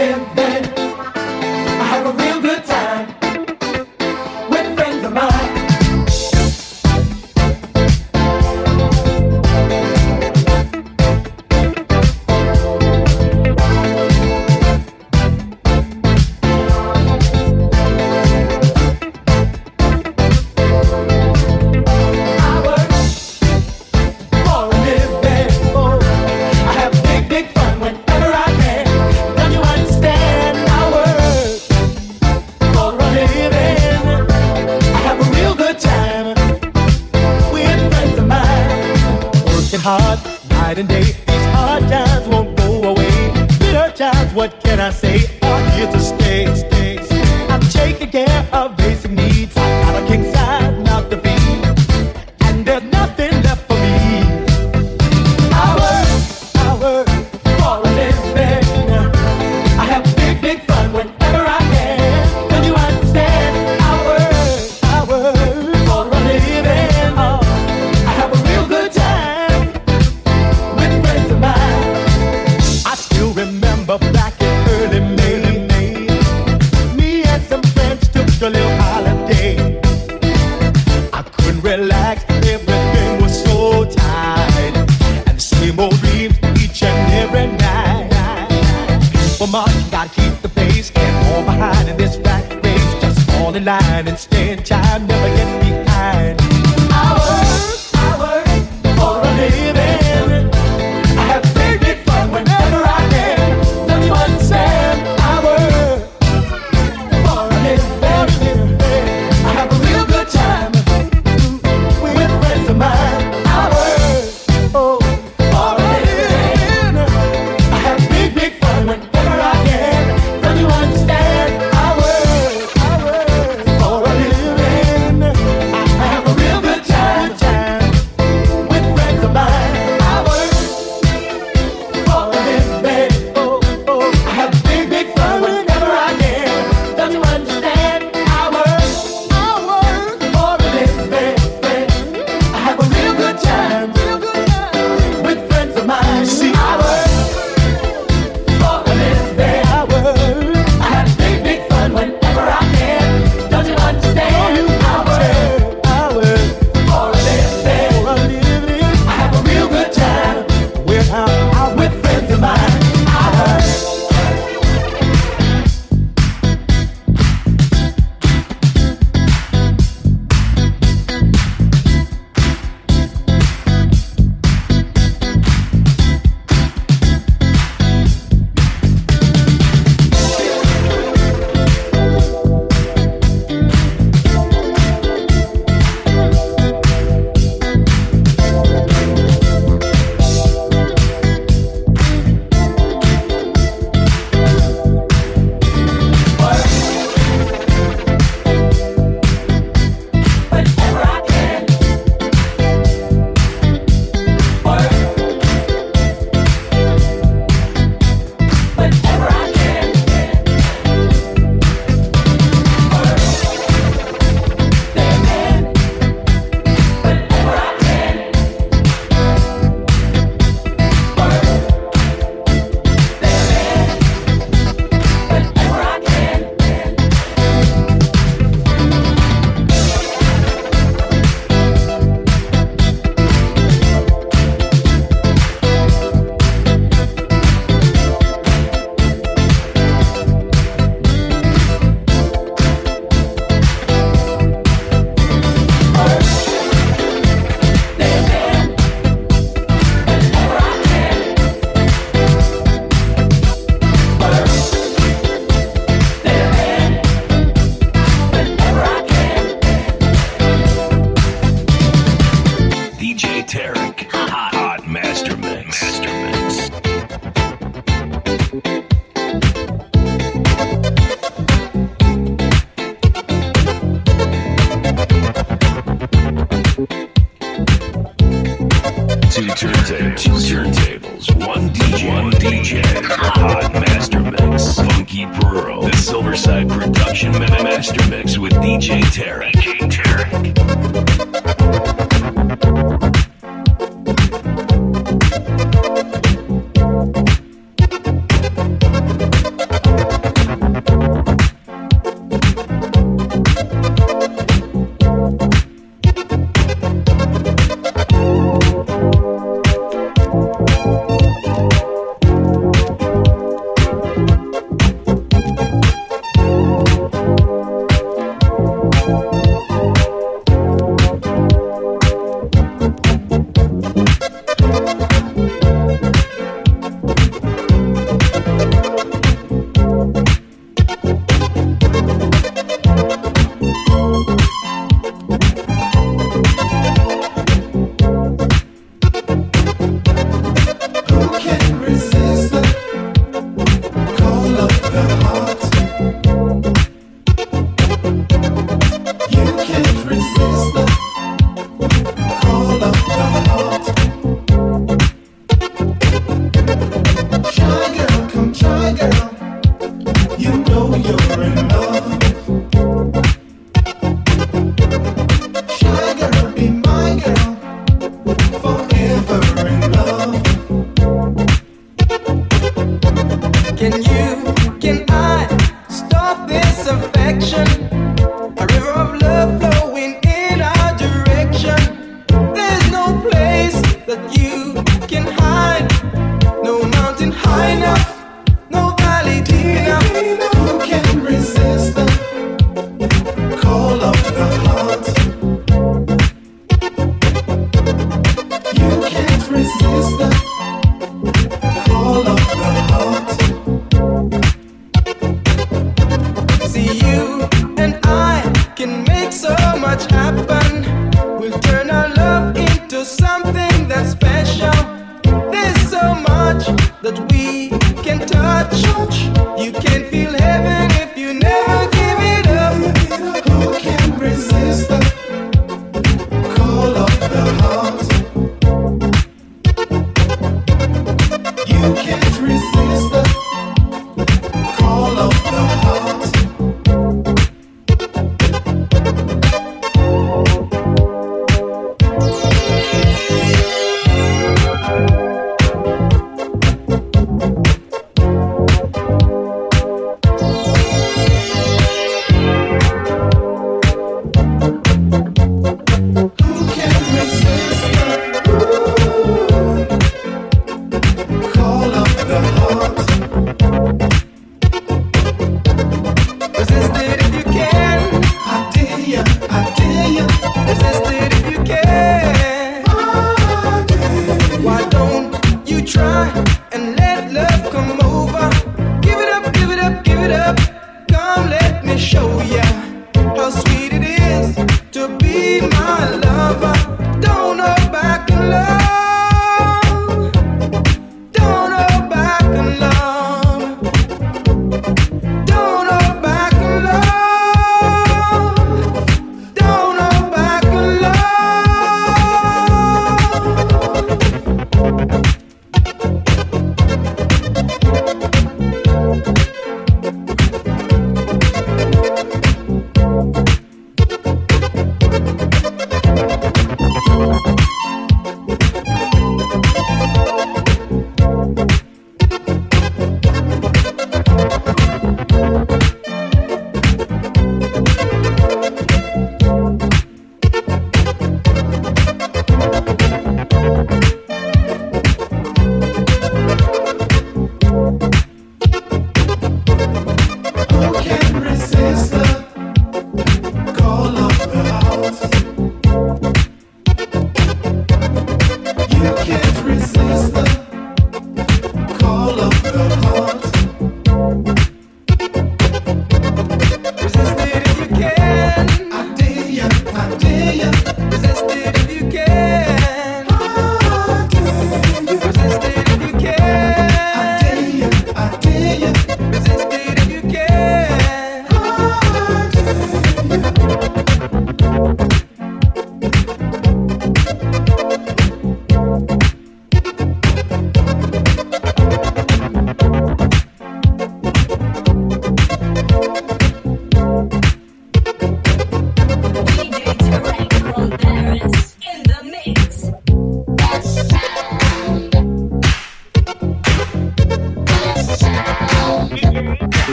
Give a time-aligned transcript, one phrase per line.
[0.00, 0.49] Yeah.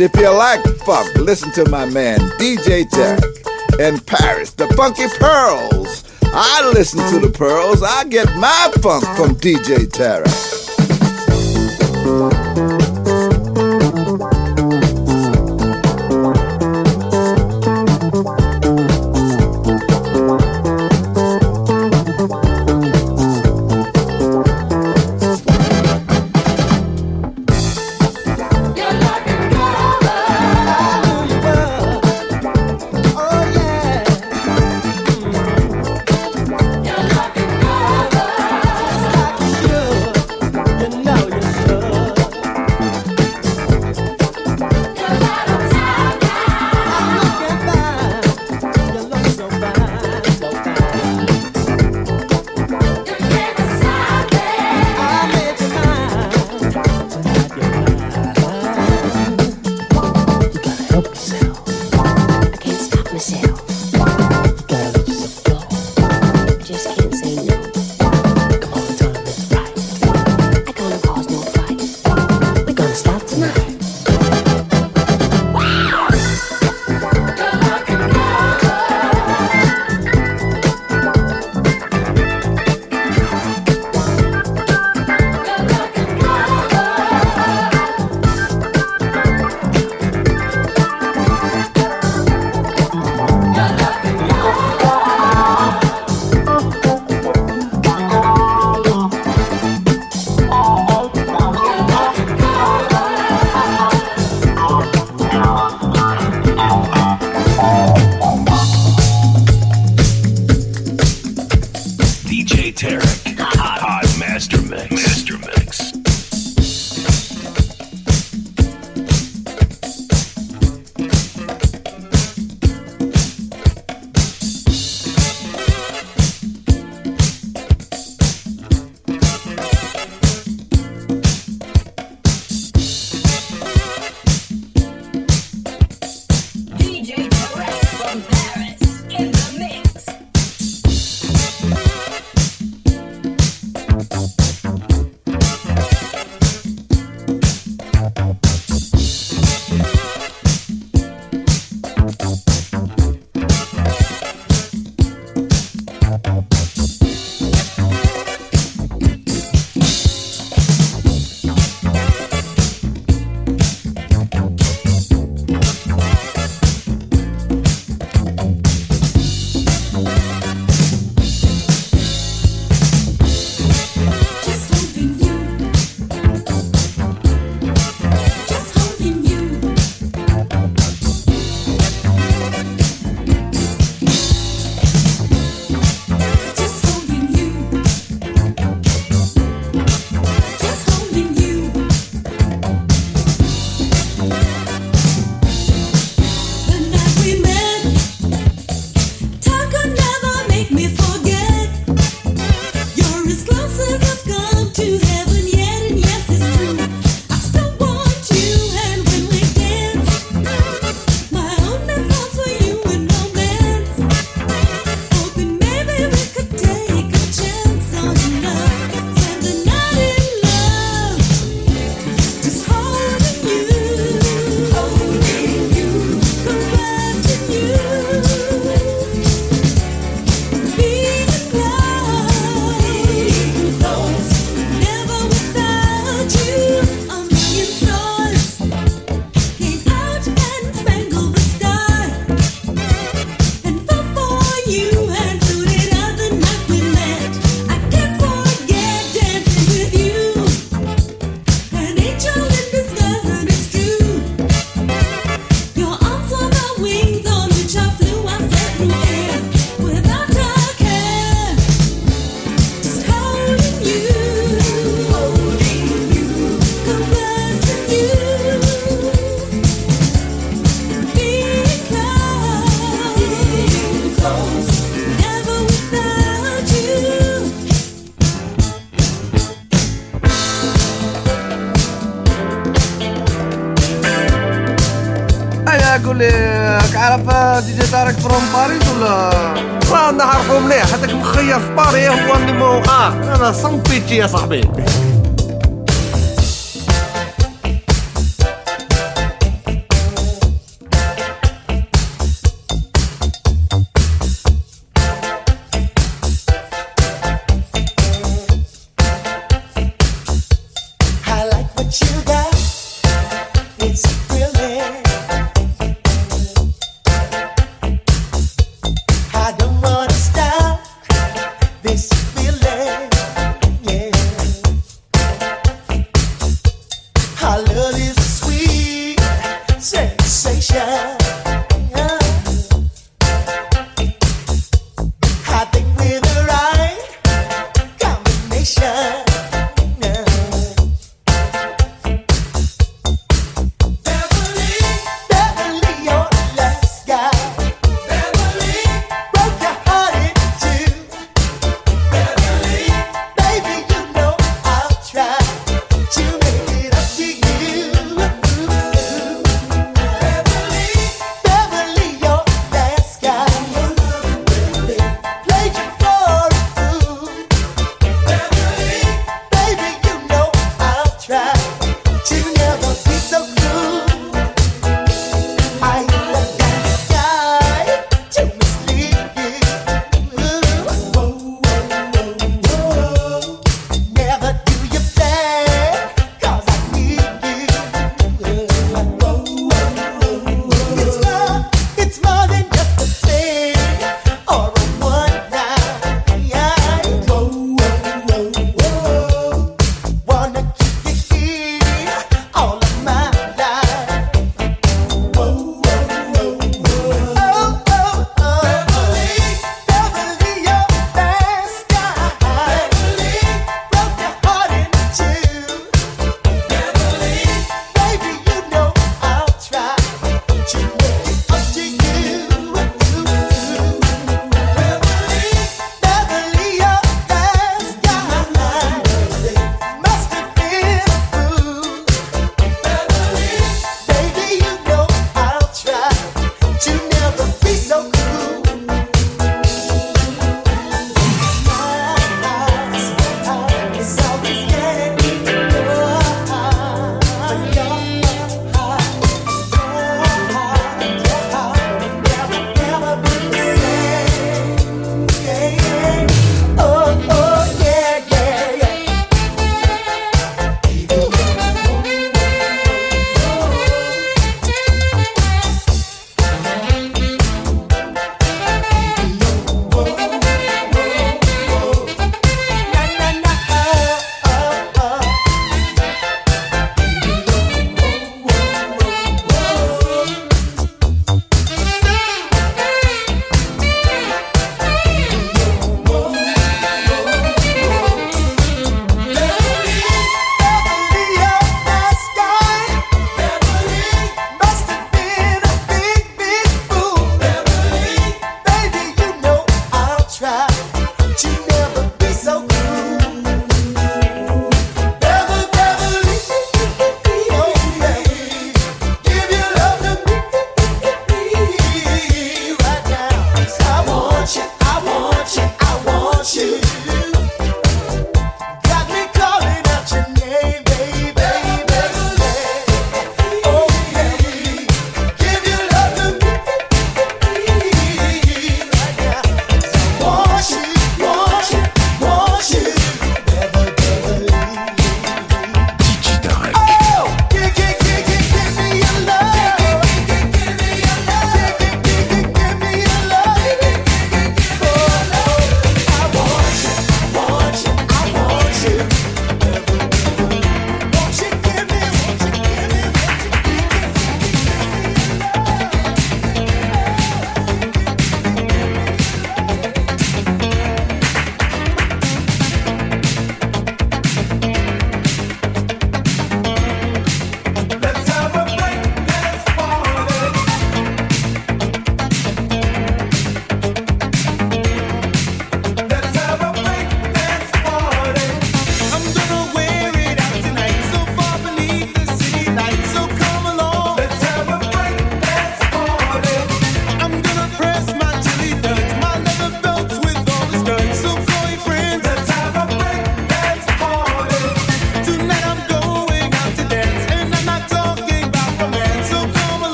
[0.00, 6.04] If you like funk, listen to my man DJ Tarek in Paris, the Funky Pearls.
[6.22, 7.82] I listen to the Pearls.
[7.82, 10.27] I get my funk from DJ Tarek.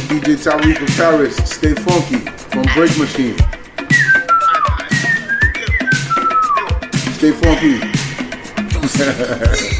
[0.00, 1.36] DJ Tariq of Paris.
[1.50, 2.18] Stay funky
[2.50, 3.36] from Break Machine.
[7.14, 7.80] Stay funky.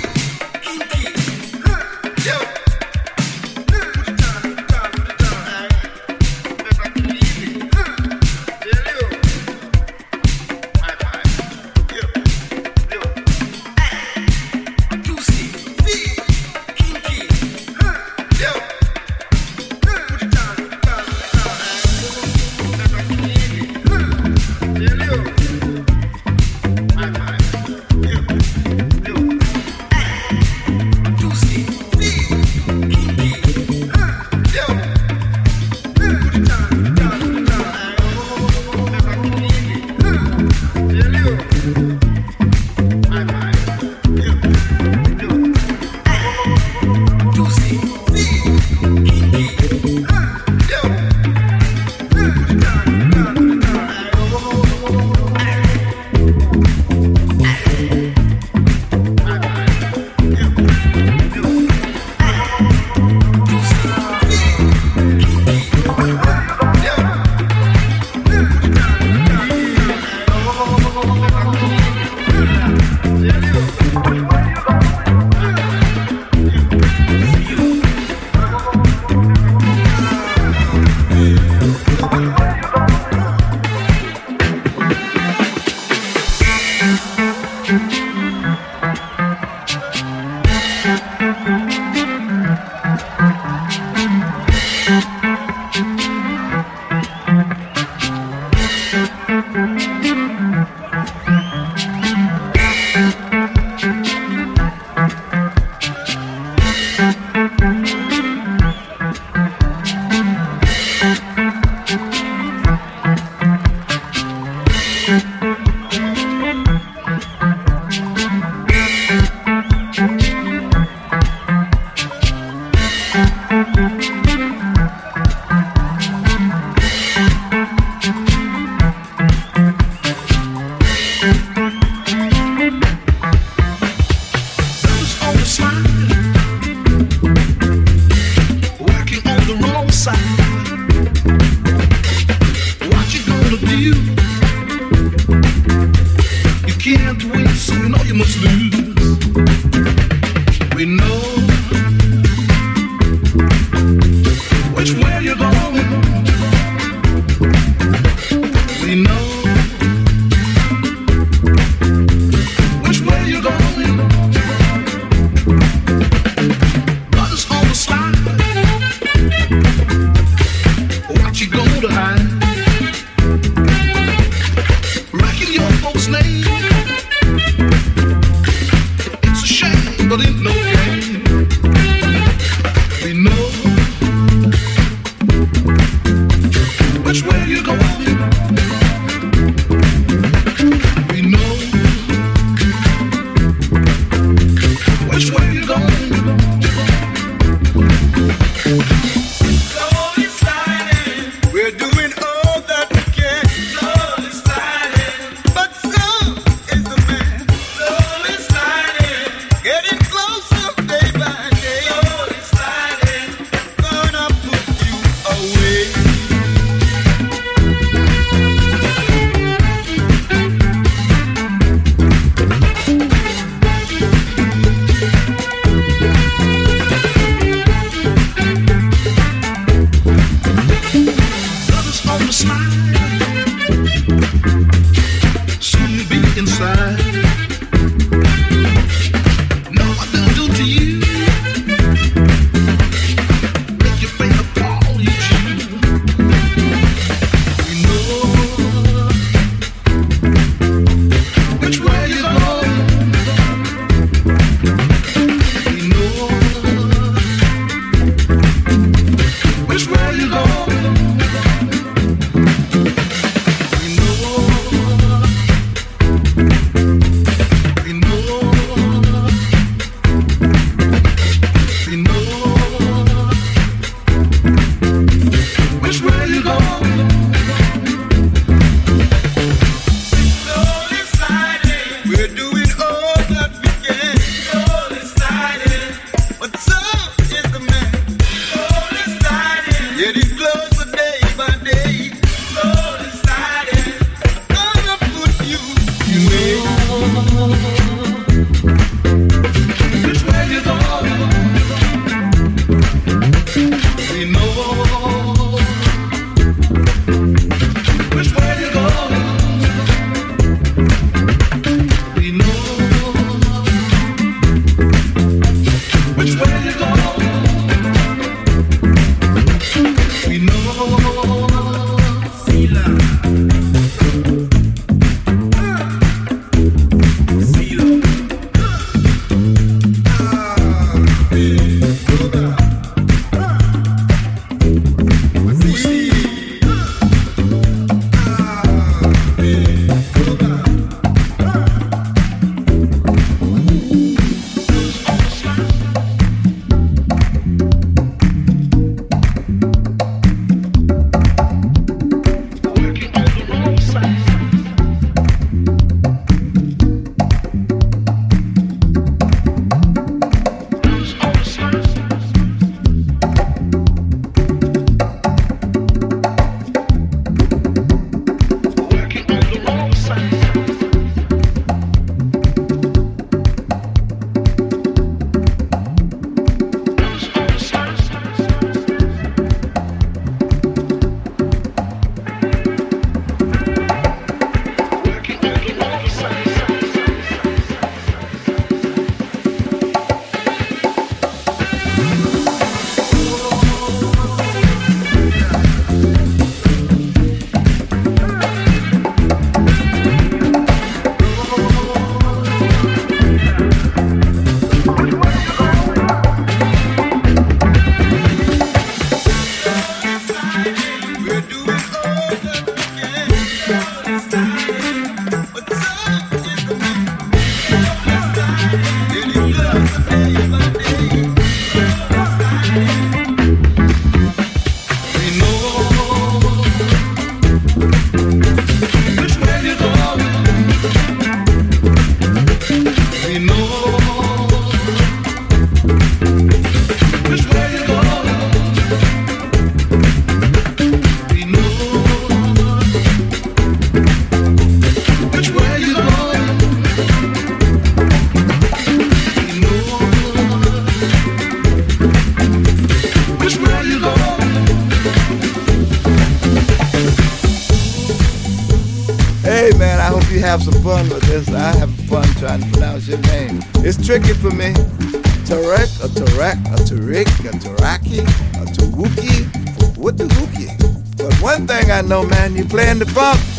[472.02, 473.51] one thing I know, man, you playing the funk.